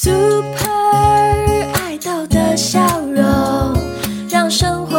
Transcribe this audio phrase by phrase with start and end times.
[0.00, 0.54] Super
[1.74, 3.74] 爱豆的笑容，
[4.30, 4.96] 让生活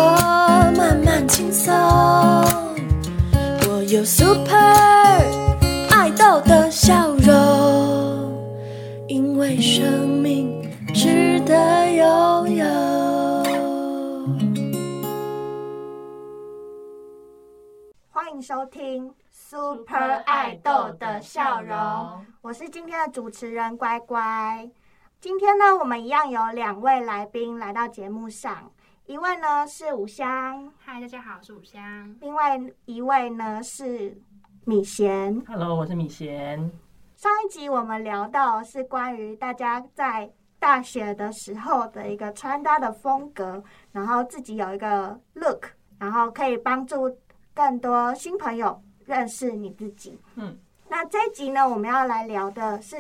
[0.77, 1.73] 慢慢轻松。
[3.69, 4.51] 我有 Super
[5.89, 8.43] 爱豆的笑容，
[9.07, 12.65] 因为生命值得拥有。
[18.11, 24.69] 欢迎收听 Super 爱豆的笑容，我是今天的主持人乖乖。
[25.21, 28.71] 今天呢，我们一样有两位来宾来到节目上，
[29.05, 32.15] 一位呢是五香，嗨，大家好，我是五香。
[32.21, 34.17] 另外一位呢是
[34.63, 35.37] 米贤。
[35.45, 36.71] Hello，我是米贤。
[37.17, 43.61] 上一集我们聊到是关于大家在大学的时候的一个穿搭的风格，
[43.91, 45.65] 然后自己有一个 look，
[45.97, 47.13] 然后可以帮助
[47.53, 50.17] 更多新朋友认识你自己。
[50.35, 52.97] 嗯，那这一集呢，我们要来聊的是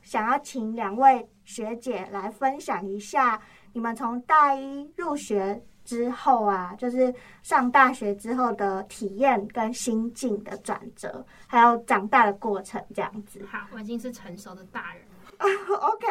[0.00, 3.40] 想要请两位学姐来分享一下
[3.72, 13.44] 你们从大一入学之后啊，就是上大学之后的体验跟心境的转折，还有长大的过程这样子。
[13.50, 15.02] 好，我已经是成熟的大人。
[15.40, 16.06] OK，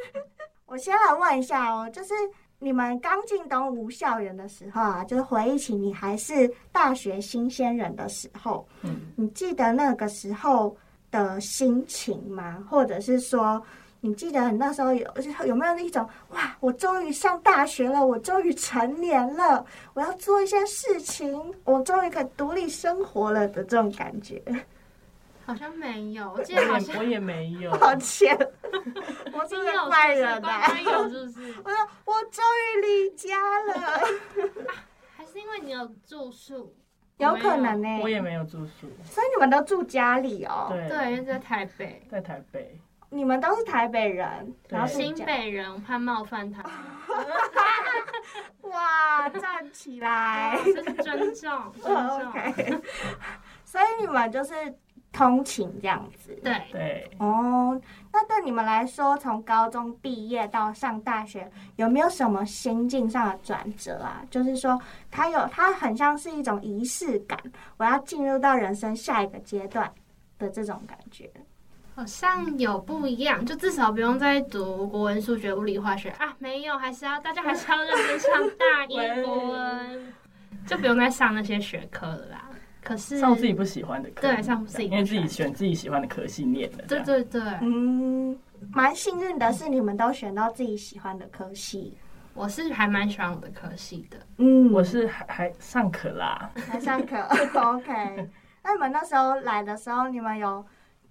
[0.64, 2.14] 我先来问一下哦，就是
[2.58, 10.74] 你们刚进东吴校园的时候啊，就是回忆起你还是大学新鲜人的时候，嗯，你记得那个时候
[11.10, 12.64] 的心情吗？
[12.70, 13.62] 或者是说，
[14.04, 15.10] 你记得你那时候有
[15.46, 24.42] 有没有一种哇，我终于上大学了，我终于成年了，我要做一些事情，我终于可以独立生活了的这种感觉？
[25.46, 27.70] 好像没有，我记我得好像我也没有。
[27.80, 28.36] 抱歉，
[29.32, 31.54] 我是你个有怪人啊乖乖有是不是？
[31.64, 34.00] 我说我终于离家了，
[35.16, 36.74] 还是因为你有住宿？
[37.16, 38.86] 有可能呢、我也没有住宿。
[39.04, 40.66] 所以你们都住家里哦。
[40.68, 42.78] 对对，因为在台北，在台北。
[43.14, 46.64] 你们都是台北人，然后新北人，我怕冒犯他，
[48.68, 50.58] 哇，站起来。
[50.64, 52.82] 这是尊重， 尊哦重。
[53.64, 54.52] 所以你们就是
[55.12, 56.34] 通勤这样子。
[56.42, 57.80] 对，对，哦，
[58.12, 64.22] 那对你们来说，从高中毕业到上大学，有没有什么心境上的转折啊？
[64.28, 64.76] 就是说，
[65.08, 67.38] 它有它很像是一种仪式感，
[67.76, 69.88] 我要进入到人生下一个阶段
[70.36, 71.30] 的这种感觉。
[71.94, 80.12] 好像有不一样，就至少不用再读国文、数学、物理、化学啊，没有，还是要大家还是要认真上大一喂国文，
[80.66, 82.50] 就不用再上那些学科了啦。
[82.82, 86.84] 可是上自己不喜欢的科，对上自己因为自己选自己喜欢的科系念的。
[86.84, 88.36] 对对对，嗯，
[88.72, 91.96] 蛮幸运的是，你们都选到自己喜欢的科系。
[92.34, 94.18] 我是还蛮喜欢我的科系的。
[94.38, 96.50] 嗯，我是还还上课啦。
[96.68, 97.16] 还上课。
[97.54, 98.28] OK，
[98.64, 100.62] 那你们那时候来的时候，你们有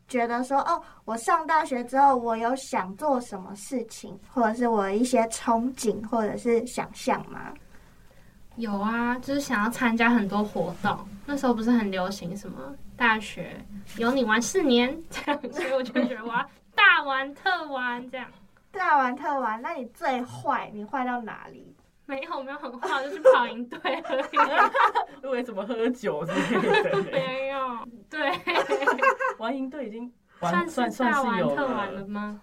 [0.07, 7.53] 觉得说，哦，我上大学之后，我有想做什么事情，或者是我一些憧憬或者是想象吗？
[8.57, 10.97] 有啊，就是想要参加很多活动。
[11.25, 13.55] 那时候不是很流行什么大学
[13.97, 18.27] 有你玩四年 这样，所以我就觉得我要大玩特玩这样。
[18.71, 21.75] 大玩特玩，那你最坏，你坏到哪里？
[22.05, 25.23] 没有没有很好，就是跑赢队而已。
[25.23, 27.03] 因为怎么喝酒之类的。
[27.11, 27.59] 没有，
[28.09, 28.31] 对，
[29.37, 32.41] 玩赢队已经玩算算算是有特玩了了，吗？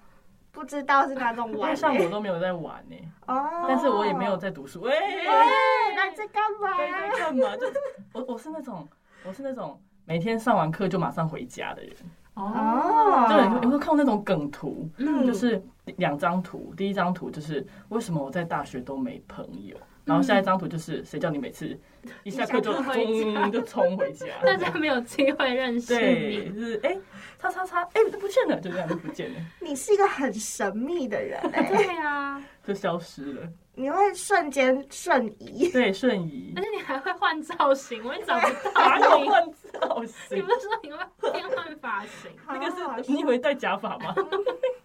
[0.52, 4.82] 不知道是哪种玩、像我都没有在玩呢，哦，但是我也没有在读书。
[4.82, 6.76] 哎，哎，那你在干嘛？
[6.76, 7.56] 在在干嘛？
[7.56, 7.74] 就是
[8.12, 8.88] 我我是那种
[9.24, 11.94] 我是那种每天上完课就马上回家的人。
[12.34, 15.62] 哦对，你会你会看过那种梗图，嗯就是
[15.98, 21.78] 两张图，第一张图就是为什么我在大学都没朋友，然后下一张图就是谁叫你每次
[22.22, 22.72] 一下课就
[23.50, 26.60] 就冲回家，大家没有机会认识对，你。
[26.60, 26.96] 就是哎，
[27.38, 33.48] 叉叉叉，哎，不见了，就这样就不见了，你是一个很神秘的人哎、 对啊，就消失了。
[33.72, 35.70] 你会瞬间瞬移。
[35.70, 39.28] 对，瞬移而，且你还会换造型，我也找不到哪有你。
[39.28, 39.42] 换
[39.72, 40.52] 造你型不？
[40.52, 40.98] 是说你会
[41.32, 42.30] 变换发型？
[42.46, 42.66] 那个
[43.02, 44.14] 是你以为戴假发吗？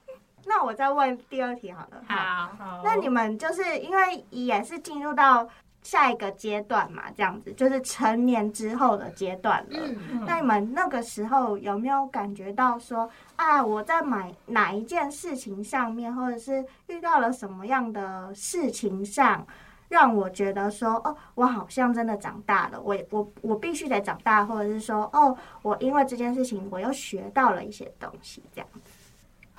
[0.46, 2.04] 那我再问第二题好了。
[2.08, 5.48] 好，好那你们就是因为也是进入到
[5.82, 9.80] 下一个阶段嘛，这样子就是成年之后的阶段了。
[9.84, 19.46] 嗯，那你们那个时候有没有感觉到说啊，我在买哪一件事情上面，或者是遇到了什么样的事情上，
[19.90, 28.68] 让我觉得说，哦，我好像真的长大了，我我我必须得长大，或者是说，哦，我因为这件事情，我又学到了一些东西，这样。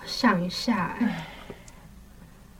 [0.06, 1.26] 想一下，哎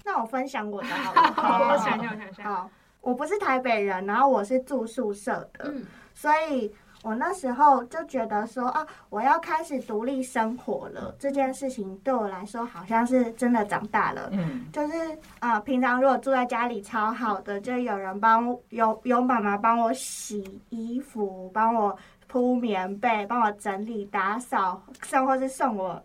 [0.05, 1.73] 那我分享我的好 了。
[1.73, 2.45] 我想一下，我想一下。
[2.45, 2.71] 好，
[3.01, 5.85] 我不是台北人，然后我是住宿舍的，嗯，
[6.15, 6.73] 所以
[7.03, 11.15] 我那时候就觉得说啊，我要开始独立生活了。
[11.19, 14.29] 这件事情对我来说，好像是真的长大了。
[14.33, 14.95] 嗯，就是
[15.41, 21.97] 呃，平常如果住在家里超好的，就有人帮有有妈妈帮我洗衣服，帮我
[22.29, 26.01] 铺棉被，帮我整理打扫，甚或是送我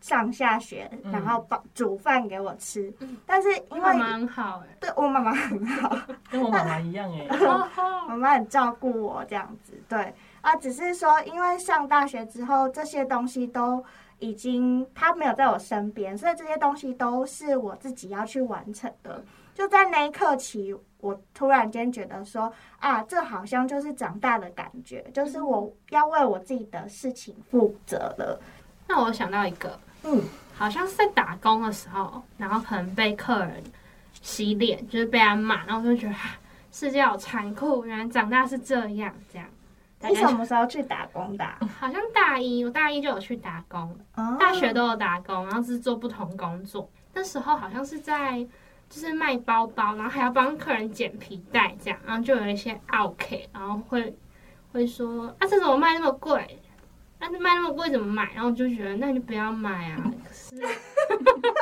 [0.00, 2.92] 上下学，嗯然后帮煮饭给我吃。
[3.00, 5.96] 嗯但是因为妈妈很好哎、对我妈妈很好，
[6.30, 7.26] 跟我妈妈一样哎。
[8.08, 13.84] 妈妈很照顾我这样子，对啊，只是说因为上大学之后，这些东西都
[14.18, 19.22] 已经他没有在我身边，所以这些东西都是我自己要去完成的。
[19.54, 28.40] 就在那一刻起，我突然间觉得说啊，这好像就是长大的感觉，就是我要为我自己的事情负责了。
[28.88, 30.22] 那我想到一个，嗯，
[30.54, 33.62] 好像是在打工的时候，然后可能被客人
[34.22, 36.38] 洗脸，就是被他骂，然后我就觉得啊
[36.72, 39.46] 世界好残酷，原来长大是这样，这样。
[40.02, 46.88] 你什么时候去打工的啊、好像大一，我大一就有去打工，哦大学都有打工，然后只是做不同工作。
[47.12, 48.40] 那时候好像是在
[48.88, 54.16] 就是卖包包，然后还要帮客人剪皮带这样，然后就有一些 OK，然后会
[54.72, 56.58] 会说啊这怎么卖那么贵？
[57.20, 58.32] 啊卖那么贵怎么买？
[58.34, 60.10] 然后我就觉得那你就不要买啊。
[60.26, 60.56] 可是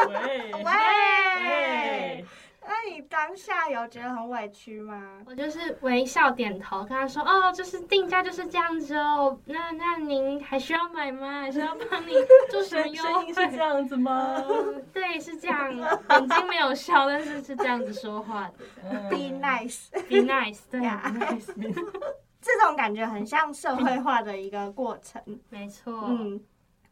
[0.08, 2.24] 喂喂喂，，
[2.62, 5.18] 那你当下有觉得很委屈吗？
[5.26, 9.38] 我就是微笑点头，跟他说哦，就是定价就是这样子哦。
[9.46, 11.40] 那那您还需要买吗？
[11.42, 12.12] 还是要帮你
[12.50, 13.56] 做什么声优声音是这惠？
[13.56, 14.42] 样子吗？
[14.48, 18.54] 嗯，对，是这样，眼睛没有笑，但是是这样子说话的。
[18.90, 19.90] 嗯 Be nice。
[20.08, 21.46] Be nice，对 Yeah，be nice，
[22.48, 25.22] 这种感觉很像社会化的一个过程。
[25.50, 26.40] 没错，嗯，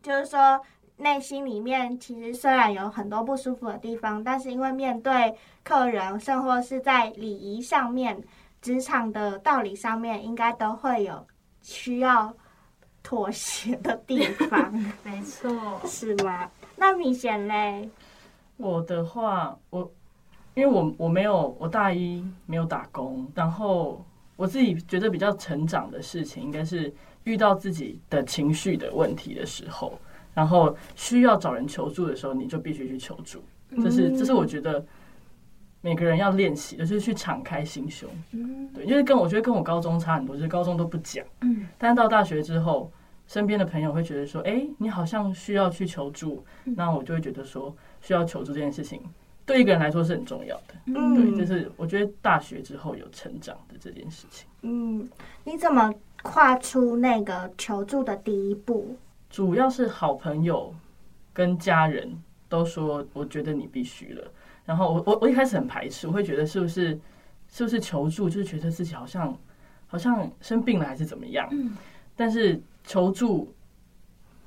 [0.02, 0.60] 就是说
[0.98, 8.22] 内心里面其实虽然有很多不舒服的地方，但是因为面对客人，甚或是在礼仪上面、
[8.60, 11.26] 职场的道理上面，应该都会有
[11.62, 12.32] 需要
[13.02, 14.72] 妥协的地方，
[15.02, 16.50] 没错，是吗？
[16.76, 17.88] 那明显嘞，
[18.56, 19.90] 我的话，我
[20.54, 24.04] 因为我我没有我大一没有打工，然后
[24.36, 26.92] 我自己觉得比较成长的事情，应该是
[27.24, 29.98] 遇到自己的情绪的问题的时候，
[30.34, 33.42] 然后需要找人求助的时候，你就必须去求助。
[33.82, 34.84] 这是这是我觉得
[35.80, 38.08] 每个人要练习的，就是去敞开心胸。
[38.32, 42.92] 嗯对，因为跟我觉得跟我高中差很多，就是高中都不讲，嗯，但是到大学之后，
[43.26, 49.00] 身边的朋友会觉得说，哎、你好像需要去求助，那我就会觉得说，需要求助这件事情，
[49.46, 50.74] 对一个人来说是很重要的。
[50.86, 54.46] 嗯对，就是我觉得大学之后有成长的这件事情。
[54.62, 55.08] 嗯，
[55.44, 58.96] 你怎么跨出那个求助的第一步？
[59.30, 60.74] 主要是好朋友
[61.32, 64.32] 跟家人都说，我觉得你必须了。
[64.64, 66.98] 然后我我我一开始很排斥，我会觉得是不是
[67.48, 69.36] 是不是求助，就是觉得自己好像
[69.86, 71.48] 好像生病了还是怎么样。
[71.52, 71.76] 嗯
[72.18, 73.52] 但是求助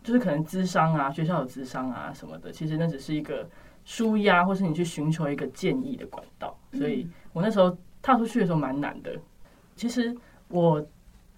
[0.04, 3.48] 就是可能智商啊，学校有智商啊什么的，其实那只是一个
[3.90, 6.56] 舒压，或是你去寻求一个建议的管道。
[6.74, 9.12] 所以我那时候踏出去的时候蛮难的。
[9.76, 10.16] 其实
[10.48, 10.86] 我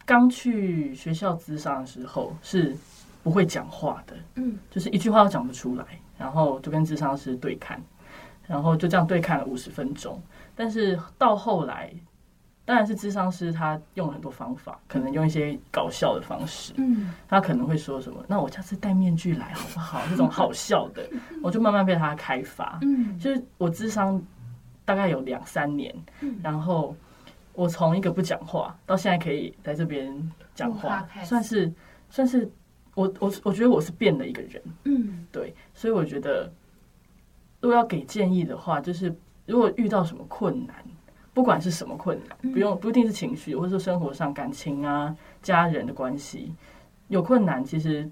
[0.05, 2.75] 刚去学校咨商的时候是
[3.23, 5.85] 不会讲话的，嗯，就是一句话都讲不出来，
[6.17, 7.81] 然后就跟咨商师对看，
[8.45, 10.21] 然后就这样对看了五十分钟。
[10.53, 11.93] 但是到后来，
[12.63, 17.13] 当然是智商师他用了很多方法，可能用一些搞笑的方式，嗯。
[17.27, 21.09] 他可能会说什么：“那我下次戴面具来好不好？”这种好笑的，
[21.41, 22.77] 我就慢慢被他开发。
[22.83, 23.17] 嗯。
[23.19, 24.21] 就是我智商
[24.85, 26.39] 大概有两三年，嗯。
[26.43, 26.95] 然后
[27.53, 31.71] 我从一个不讲话到现在可以在这边讲话算是
[32.09, 32.49] 算是
[32.93, 35.27] 我我我觉得我是变了一个人，嗯。
[35.31, 36.49] 对，所以我觉得
[37.59, 39.13] 如果要给建议的话，就是
[39.45, 40.75] 如果遇到什么困难，
[41.33, 42.51] 不管是什么困难，嗯。
[42.51, 46.53] 不用不一定是情绪，或者说生活上感情啊、家人的关系
[47.07, 48.09] 有困难，其实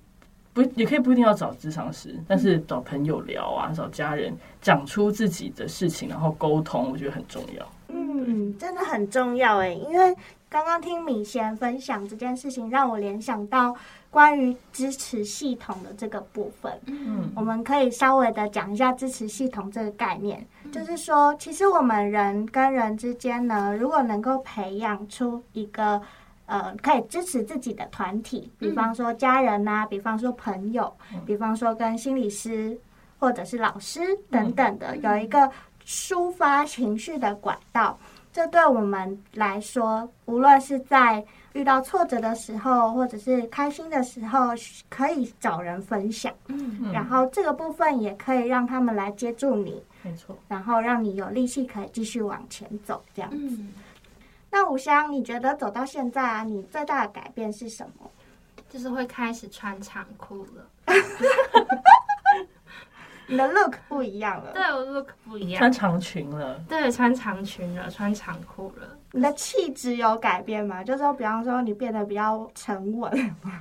[0.54, 7.66] 不也可以不一定要找咨商师，但是找朋友聊啊，找家人讲出自己的事情，然后沟通，我觉得很重要。
[7.90, 10.16] 嗯，真的很重要哎，因为
[10.48, 13.76] 刚刚听米贤分享这件事情，让我联想到
[14.10, 16.72] 关于支持系统的这个部分。
[16.88, 17.32] 嗯。
[17.36, 26.02] 我们可以稍微的讲一下支持系统这个概念，就是说，其实我们人跟人之间呢，如果能够培养出一个
[26.46, 30.94] 呃可以支持自己的团体，比方说家人呐、比方说朋友，
[31.26, 32.78] 比方说跟心理师
[33.20, 35.50] 或者是老师等等的，有一个
[35.86, 37.98] 抒发情绪的管道。
[38.32, 44.50] 这对我们来说，无论是在遇到挫折的时候，或者是开心的时候，
[44.88, 46.32] 可以找人分享。
[46.48, 53.04] 嗯嗯然后这个部分也可以让他们来接住你，没错，然后让你有力气可以继续往前走。
[53.13, 53.74] 这样，嗯
[54.51, 58.10] 那五香，你觉得走到现在啊，你最大的改变是什么？
[58.70, 60.68] 就是会开始穿长裤了。
[63.28, 68.98] 你的 look 不一样了，对我 look 不一样穿，长裙了，对，穿长裙了，穿长裤了。
[69.12, 70.84] 你的气质有改变吗？
[70.84, 73.12] 就是说，比方说你变得比较沉稳，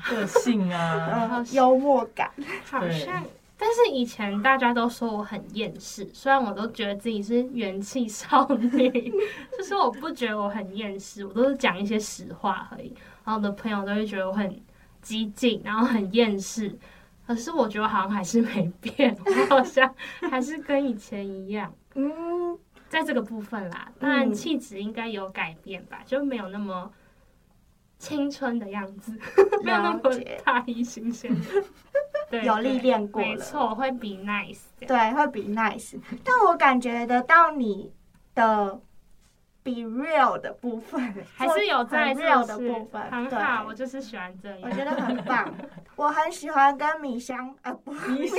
[0.09, 2.31] 个性啊，然后，幽默感。
[2.65, 3.23] 好像，
[3.61, 9.13] 但是以前大家都说我很厌世，虽然我都觉得自己是元气少女，
[9.59, 12.95] 就是我不觉得我很厌世，我都是讲一些实话而已。
[13.25, 14.59] 然后我的朋友都会觉得我很
[15.03, 16.79] 激进，然后很厌世。
[17.27, 19.93] 可是我觉得好像还是没变，我好像
[20.31, 22.57] 还是跟以前一样，嗯，
[22.89, 23.93] 在这个部分啦。
[23.99, 26.91] 当然嗯气质应该有改变吧，就没有那么
[27.99, 29.13] 青春的样子，
[29.63, 30.01] 没有那么
[30.43, 31.31] 大一新鲜
[32.31, 34.61] 有历对练过了没错，会比 nice。
[34.81, 35.99] 对，会比 nice。
[36.25, 37.93] 但我感觉得到你
[38.35, 38.81] 的
[39.63, 44.59] be real 的部分，还是有在 real 的部分，对很好，我就是喜欢这样。
[44.63, 45.53] 我觉得很棒。
[45.97, 48.39] 我很喜欢跟米香呃，不，米米香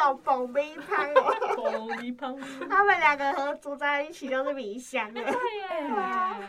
[0.00, 2.38] 手蹦冰汤哦，宝丽胖，
[2.70, 5.90] 他们两个合组在一起就是米香了，对耶，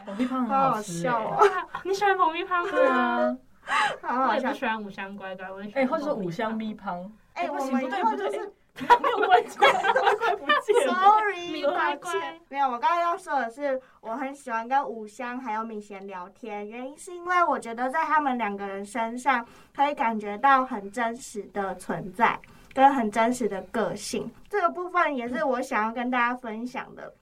[0.05, 3.37] 宝丽胖好好笑哎哦， 你喜欢蜂蜜汤吗？
[4.01, 4.53] 好好笑我也不。
[4.53, 8.53] 喜欢五香乖乖，我也喜哎，欢或者说五香汤咪胖，哎，不我们对不对后就是
[9.01, 10.93] 没有关系， 乖乖不见了。
[10.93, 12.39] Sorry，米乖抱歉乖。
[12.49, 19.45] 没有，我刚刚要说的是，我很喜欢跟五香还有米贤聊天，原因是因为我觉得在他们两个人身上
[19.75, 22.39] 可以感觉到很真实的存在，
[22.73, 24.31] 跟很真实的个性。
[24.47, 27.13] 这个部分也是我想要跟大家分享的，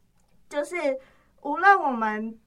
[0.48, 0.76] 就是
[1.42, 2.38] 无论我们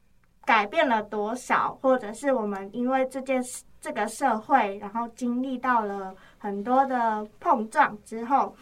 [0.50, 3.62] 改变了多少，或者是我们因为这件事。
[3.82, 8.54] 这个社会，然后经历到了很多的碰撞之后，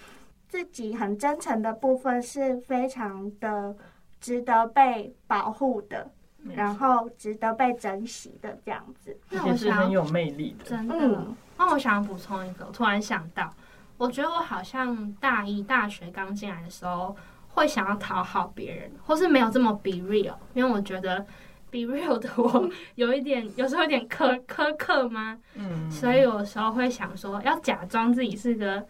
[0.49, 3.75] 自己很真诚的部分是非常的
[4.21, 6.09] 值得被保护的，
[6.54, 9.18] 然后值得被珍惜的这样子。
[9.28, 10.66] 那我想是很有魅力的。
[10.66, 10.95] 真的。
[10.97, 13.52] 嗯那我想要补充一个，我突然想到，
[13.97, 17.16] 我觉得我好像大一大学刚进来的时候，
[17.49, 21.26] 会想要讨好别人，或是没有这么 be real，因为我觉得
[21.71, 25.39] be real 的我 有一点，有时候有点苛苛刻吗？
[25.55, 28.85] 嗯，所以有时候会想说，要假装自己是个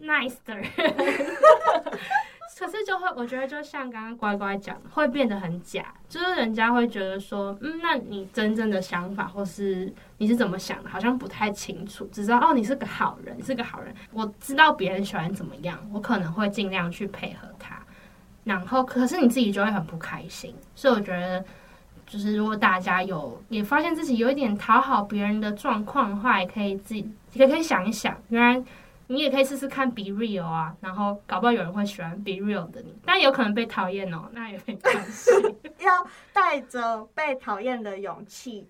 [0.00, 0.66] nice 的人，
[2.56, 17.82] 可是就会，我觉得就像刚刚乖乖讲，会变得很假，就是人家会觉得说，嗯，那你真正的想法或是你是怎么想的，好像不太清楚，只知道哦，你是个好人，你是个好人，我知道别人喜欢怎么样，我可能会尽量去配合他，
[18.44, 21.44] 然后可是你自己就会很不开心，所以我觉得。
[22.06, 28.62] 就是如果大家有也发现自己有一点讨好别人的状况的话，也可以自己也可以想一想，原来
[29.06, 35.30] 你也可以试试看 be real 啊，然后搞不好有人会喜欢 be real 的你，但有可能被讨厌哦，那也没关系。
[35.80, 38.66] 要带着被讨厌的勇气，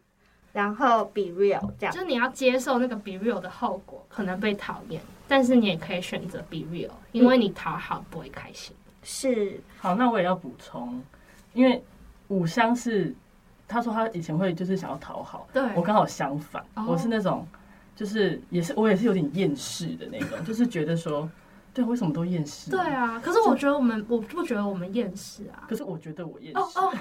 [0.53, 2.00] 然后 be real 这样就。
[2.00, 8.75] 是你要接受那个 be real 的后果，可能被讨厌，但是你也可以选择 be real，因为你讨好不会开心。
[9.03, 11.00] 是，好，那我也要补充，
[11.53, 11.81] 因为
[12.29, 13.14] 五香是
[13.66, 17.47] 他说他以前会就是想要讨好，对我刚好相反，哦我是那种
[17.97, 21.28] 就是也是我也是有点厌世的那种， 就是觉得说，
[21.73, 22.71] 对，为什么都厌世？
[22.71, 25.64] 对，啊，可是我觉得我们，我不觉得我们厌世啊。
[25.68, 26.59] 可是我觉得我厌世。
[26.59, 26.92] 哦哦，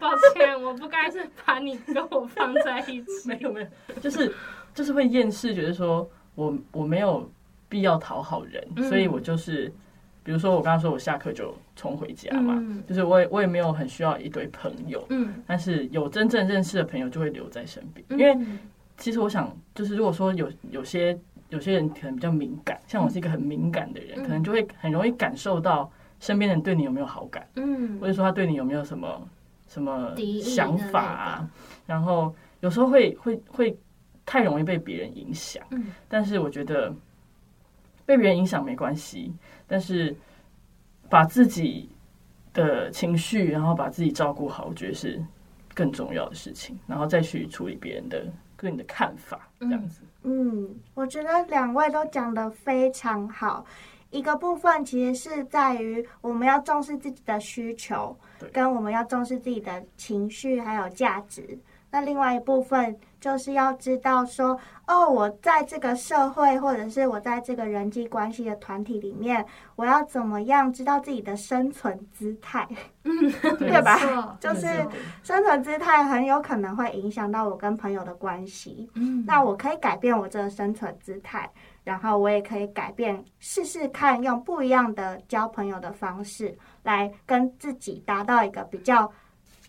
[0.00, 3.10] 抱歉，我不该是把你跟我放在一起。
[3.26, 4.32] 没有没有，就是
[4.74, 7.28] 就是会厌世，觉得说我我没有
[7.68, 9.72] 必要讨好人，嗯所以我就是，
[10.28, 12.84] 比如说我刚刚说我下课就冲回家嘛，嗯。
[12.86, 18.58] 就是我也我也没有很需要一堆朋友，嗯，但是有真正认识的朋友就会留在身边，因为嗯
[18.98, 21.18] 其实我想，就是如果说有有些
[21.48, 24.22] 有些人可能比较敏感，像我是一个很敏感的人，嗯。
[24.22, 27.98] 可能就会很容易感受到身边人对你有没有好感，嗯。
[27.98, 29.26] 或者说他对你有没有什么
[29.66, 31.50] 什么想法啊，
[31.86, 33.74] 然后有时候会会会
[34.26, 35.86] 太容易被别人影响，嗯。
[36.06, 36.94] 但是我觉得
[38.08, 39.30] 被别人影响没关系，
[39.66, 40.16] 但是
[41.10, 41.90] 把自己
[42.54, 45.22] 的情绪，然后把自己照顾好，我觉得是
[45.74, 50.00] 更重要的事情，然后再去处理别人的对你的看法，这样子。
[50.22, 53.66] 嗯，我觉得两位都讲得非常好。
[54.08, 58.16] 一个部分其实是在于我们要重视自己的需求，
[58.50, 61.58] 跟我们要重视自己的情绪还有价值。
[61.90, 72.68] 那另外一部分就是要知道说，哦，我在这个社会或者是我在这个人际关系的团体里面，我要怎么样知道自己的生存姿态？
[73.04, 74.66] 嗯，对吧就是
[75.22, 78.88] 生存姿态很有可能会影响到我跟朋友的关系。
[78.94, 81.50] 嗯，那我可以改变我这个生存姿态，
[81.84, 89.10] 然后我也可以改变，试试看用不一样的交朋友的方式来跟自己达到一个比较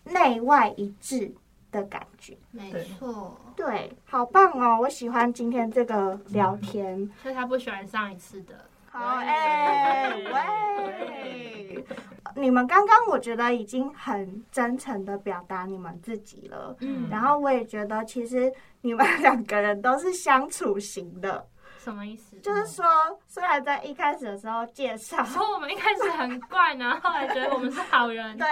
[0.04, 1.32] 内外一致
[1.70, 2.36] 的感觉。
[2.50, 4.78] 没错，对，好棒哦！
[4.80, 7.10] 我喜欢今天这个聊天。
[7.22, 8.54] 所以他不喜欢上一次的。
[8.92, 11.84] 好哎、喂，
[12.34, 21.46] 你们刚刚我觉得已经很真诚的表达你们自己了，嗯，然后我也觉得其实你们两个人都是相处型的，
[21.82, 22.36] 什么意思？
[22.40, 22.84] 就是说
[23.26, 28.36] 虽然在一开始的时候介绍，说我们一开始很怪呢，后来觉得我们是好人。
[28.36, 28.46] 对，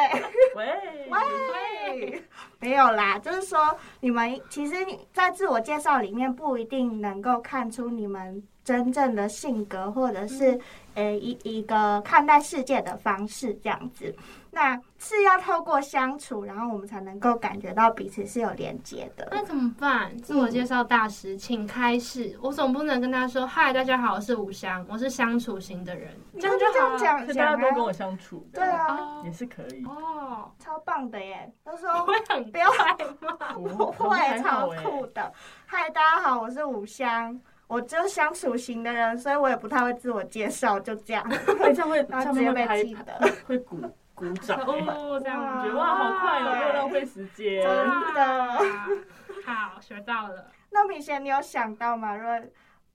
[0.56, 2.24] 喂，喂，
[2.58, 10.60] 没有啦，就是说你们其实你在自我介绍里面不一定能够看出你们真正的性格，或者是
[10.92, 14.14] 呃一一个看待世界的方式这样子。
[14.50, 19.26] 那是要透过相处，然后我们才能够感觉到彼此是有连接的。
[19.30, 20.14] 那怎么办？
[20.18, 22.36] 自我介绍大师，请开始。
[22.42, 26.98] 我总不能跟他说：“嗨，大家好，我是吴香，我是相处型的人。”这样就好了。
[26.98, 29.82] 这样可讲大家都跟我相处，对啊，哦也是可以。
[29.86, 31.50] 哦，超棒的耶！
[31.64, 33.54] 就是说会很不要怪吗？
[33.54, 35.32] 不会，超酷的。
[35.66, 41.22] 嗨，大家好，我是五香，我就是相处型的人，所以我也不太会自我介绍，就这样，
[41.60, 43.32] 哎，这样会，这样然后直接被会记得。
[43.46, 43.78] 会鼓
[44.14, 47.62] 鼓掌，哎 哦，这样哇觉得哇，好快哦，没有浪费时间。
[47.62, 48.58] 真的
[49.44, 50.50] 好，学到了。
[50.70, 52.16] 那明贤，你有想到吗？
[52.16, 52.40] 如果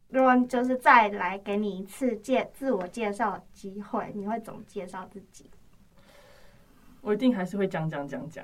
[0.10, 5.50] 如果就是再来给你一次介自我介绍的机会，你会怎么介绍自己？
[7.02, 8.44] 我一定还是会讲讲讲讲，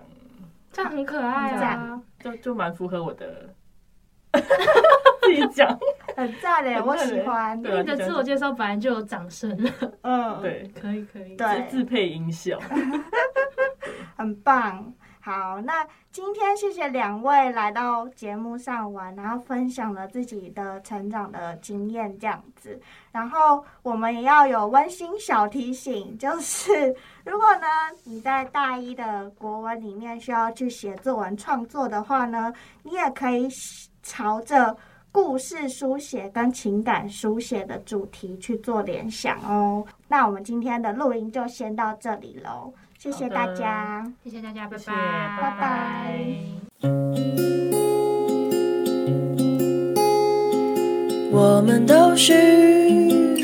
[0.72, 2.02] 这样很可爱啊！
[2.20, 3.54] 就就蛮符合我的。
[5.22, 5.78] 自己讲，
[6.20, 7.58] 很赞嘞，我喜欢。
[7.58, 9.72] 你的自我介绍本来就有掌声了，
[10.02, 11.36] 嗯，对，可以可以。
[11.36, 12.60] 对自自配音效。
[14.18, 14.94] 很棒。
[15.22, 22.80] 好，那今天谢谢两位来到节目上玩，然后分享了自己的成长的经验这样子。
[23.12, 26.96] 然后我们也要有温馨小提醒，就是
[27.26, 27.68] 如果呢
[28.06, 32.52] 你在大一的国文里面需要去写作文创作的话呢，
[32.84, 33.48] 你也可以
[34.02, 34.76] 朝着
[35.12, 39.84] 故事书写跟情感书写的主题去做联想哦。
[40.08, 44.06] 那我们今天的录音就先到这里喽，谢谢大家。
[44.24, 46.26] 谢谢大家，拜谢谢拜，拜拜。
[51.32, 52.34] 我们都是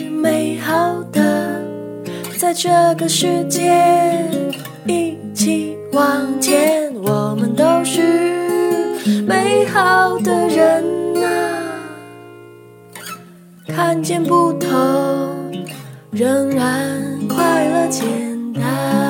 [0.09, 1.63] 美好的，
[2.39, 4.27] 在这个世界
[4.85, 6.93] 一起往前。
[7.07, 11.04] 我们都是美好的人啊，
[13.75, 14.69] 看见不同，
[16.09, 19.04] 仍然快乐简单。